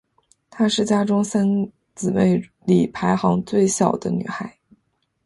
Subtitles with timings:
[0.49, 1.45] 她是家中三
[1.93, 4.57] 姊妹里排行最小的女孩。